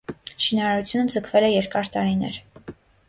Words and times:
Շինարարությունը 0.45 1.13
ձգվել 1.17 1.47
է 1.49 1.53
երկար 1.57 1.93
տարիներ։ 1.97 2.41